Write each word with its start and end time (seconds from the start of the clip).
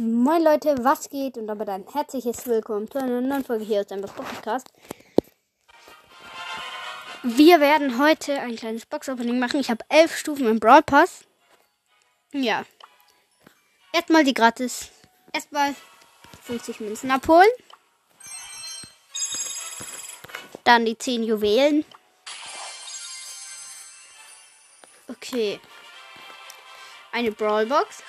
Moin 0.00 0.44
Leute, 0.44 0.76
was 0.84 1.10
geht? 1.10 1.36
Und 1.38 1.48
damit 1.48 1.68
ein 1.68 1.84
herzliches 1.92 2.46
Willkommen 2.46 2.88
zu 2.88 2.98
einer 2.98 3.20
neuen 3.20 3.44
Folge 3.44 3.64
hier 3.64 3.80
aus 3.80 3.88
dem 3.88 4.00
Podcast. 4.00 4.68
Wir 7.24 7.58
werden 7.58 7.98
heute 7.98 8.38
ein 8.38 8.54
kleines 8.54 8.86
Box-Opening 8.86 9.40
machen. 9.40 9.58
Ich 9.58 9.70
habe 9.70 9.84
elf 9.88 10.16
Stufen 10.16 10.46
im 10.46 10.60
Brawl 10.60 10.82
Pass. 10.82 11.24
Ja. 12.32 12.64
Erstmal 13.92 14.22
die 14.22 14.34
gratis. 14.34 14.90
Erstmal 15.32 15.74
50 16.42 16.78
Münzen 16.78 17.10
abholen. 17.10 17.50
Dann 20.62 20.84
die 20.84 20.96
10 20.96 21.24
Juwelen. 21.24 21.84
Okay. 25.08 25.58
Eine 27.10 27.32
Brawlbox. 27.32 28.04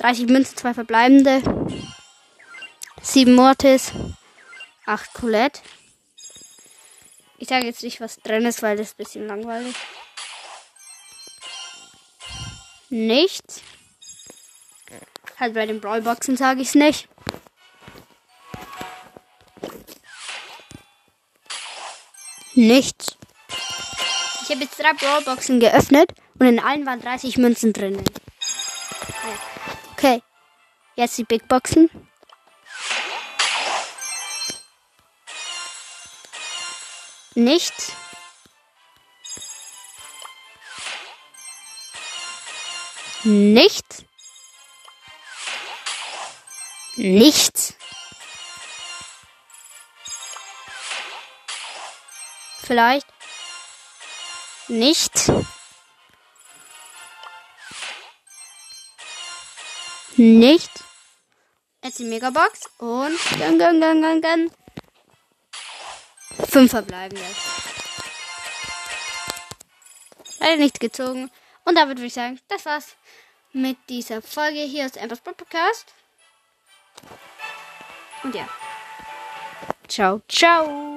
30 0.00 0.28
Münzen, 0.28 0.56
2 0.56 0.72
verbleibende. 0.72 1.42
7 3.02 3.34
Mortis. 3.34 3.92
8 4.86 5.12
Colette. 5.12 5.60
Ich 7.36 7.48
sage 7.48 7.66
jetzt 7.66 7.82
nicht, 7.82 8.00
was 8.00 8.16
drin 8.16 8.46
ist, 8.46 8.62
weil 8.62 8.78
das 8.78 8.88
ist 8.88 8.94
ein 8.94 9.04
bisschen 9.04 9.26
langweilig. 9.26 9.74
Nichts. 12.88 13.60
Halt 15.38 15.52
bei 15.52 15.66
den 15.66 15.82
Brawlboxen 15.82 16.36
sage 16.36 16.62
ich 16.62 16.68
es 16.68 16.74
nicht. 16.74 17.06
Nichts. 22.54 23.18
Ich 24.42 24.50
habe 24.50 24.64
jetzt 24.64 24.78
drei 24.78 24.94
Brawlboxen 24.94 25.60
geöffnet 25.60 26.10
und 26.38 26.46
in 26.46 26.58
allen 26.58 26.86
waren 26.86 27.02
30 27.02 27.36
Münzen 27.36 27.74
drinnen. 27.74 28.04
Okay. 30.02 30.22
Jetzt 30.96 31.18
die 31.18 31.24
Big 31.24 31.46
Boxen. 31.46 31.90
Nichts. 37.34 37.92
Nichts. 43.24 44.04
Nichts. 46.96 47.74
Vielleicht. 52.62 53.06
Nicht. 60.16 60.70
Jetzt 61.82 61.98
die 61.98 62.04
Megabox 62.04 62.68
und 62.78 63.18
gun, 63.38 63.58
gun, 63.58 63.80
gun, 63.80 64.02
gun, 64.02 64.20
gun. 64.20 64.50
Fünf 66.48 66.70
verbleiben 66.70 67.18
jetzt. 67.18 67.60
Leider 70.40 70.56
nichts 70.56 70.78
gezogen. 70.78 71.30
Und 71.64 71.74
damit 71.76 71.98
würde 71.98 72.06
ich 72.06 72.14
sagen, 72.14 72.40
das 72.48 72.64
war's 72.64 72.96
mit 73.52 73.76
dieser 73.88 74.22
Folge 74.22 74.60
hier 74.60 74.86
aus 74.86 74.96
Embers 74.96 75.20
Podcast. 75.20 75.94
Und 78.22 78.34
ja. 78.34 78.48
Ciao, 79.88 80.20
ciao. 80.28 80.89